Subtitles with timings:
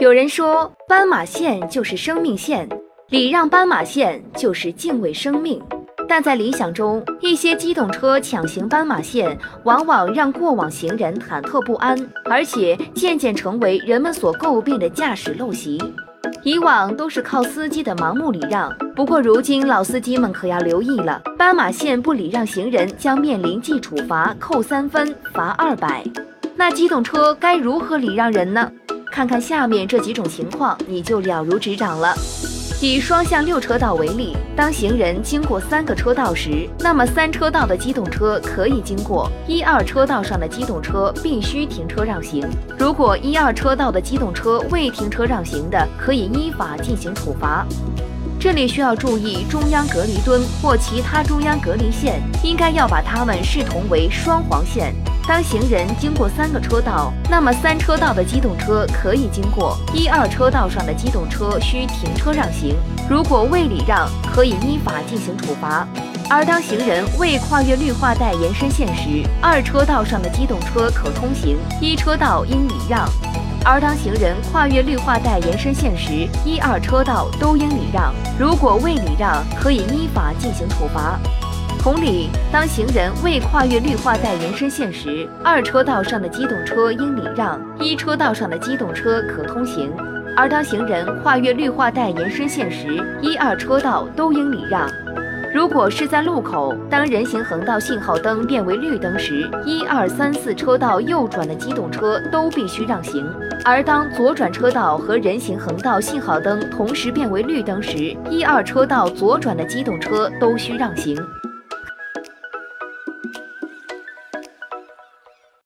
[0.00, 2.66] 有人说，斑马线就是生命线，
[3.10, 5.62] 礼让斑马线就是敬畏生命。
[6.08, 11.94] 但在理想中，一些机动车抢行斑马线，往往让过往行人忐忑不安，
[12.24, 15.78] 而且渐渐成为人们所诟病的驾驶陋习。
[16.44, 26.02] 以往都是靠司机的盲目礼让，不过如今老司机们可要留意了，斑马线不礼让行人将面临记处罚，扣三分，罚二百。
[26.56, 28.72] 那机动车该如何礼让人呢？
[29.10, 32.14] 看看下面这几种情况，你就了如指掌了。
[32.80, 42.48] 以双向六车道为例，当行人经过三个车道时，那么三车道的机动车可以经过，一二车道上的机动车必须停车让行。
[42.78, 47.66] 如果一二车道的机动车未停车让行的，可以依法进行处罚。
[48.38, 54.94] 这里需要注意，中央隔离墩或其他中央隔离线，应该要把它们视同为双黄线。
[55.30, 62.74] 当行人经过三个车道，那么三车道的机动车可以经过，一二车道上的机动车需停车让行。
[63.08, 65.86] 如果未礼让，可以依法进行处罚。
[66.28, 73.08] 而当行人未跨越绿化带延伸线时，二车道上的机动车可通行，一车道应礼让；
[73.64, 78.12] 而当行人跨越绿化带延伸线时，一二车道都应礼让。
[78.36, 81.20] 如果未礼让，可以依法进行处罚。
[81.78, 89.88] 同理，当行人未跨越绿化带延伸线时，二车道上的机动车应礼让，一车道上的机动车可通行；
[90.36, 94.86] 而当行人跨越绿化带延伸线时，一二车道都应礼让。
[95.52, 103.24] 如果是在路口，当人行横道信号灯变为绿灯时，一二三四车道右转的机动车都必须让行；
[103.64, 111.16] 而当左转车道和人行横道信号灯同时变为绿灯时，一二车道左转的机动车都需让行。